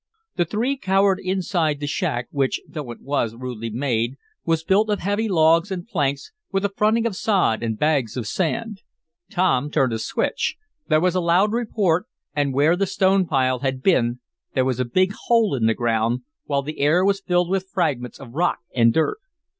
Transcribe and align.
The 0.35 0.45
three 0.45 0.77
cowered 0.77 1.19
inside 1.21 1.79
the 1.79 1.85
shack, 1.85 2.27
which, 2.31 2.59
though 2.67 2.89
it 2.89 3.01
was 3.01 3.35
rudely 3.35 3.69
made, 3.69 4.15
was 4.43 4.63
built 4.63 4.89
of 4.89 4.97
heavy 4.97 5.29
logs 5.29 5.69
and 5.69 5.85
planks, 5.87 6.31
with 6.51 6.65
a 6.65 6.73
fronting 6.75 7.05
of 7.05 7.15
sod 7.15 7.61
and 7.61 7.77
bags 7.77 8.17
of 8.17 8.25
sand. 8.25 8.81
Tom 9.29 9.69
turned 9.69 9.93
a 9.93 9.99
switch. 9.99 10.55
There 10.87 10.99
was 10.99 11.13
a 11.13 11.21
loud 11.21 11.53
report, 11.53 12.07
and 12.35 12.51
where 12.51 12.75
the 12.75 12.87
stone 12.87 13.27
pile 13.27 13.59
had 13.59 13.83
been 13.83 14.21
there 14.55 14.65
was 14.65 14.79
a 14.79 14.85
big 14.85 15.13
hole 15.27 15.53
in 15.53 15.67
the 15.67 15.75
ground, 15.75 16.21
while 16.45 16.63
the 16.63 16.79
air 16.79 17.05
was 17.05 17.21
filled 17.21 17.51
with 17.51 17.69
fragments 17.69 18.19
of 18.19 18.31
rock 18.33 18.57
and 18.73 18.91
dirt. 18.91 19.19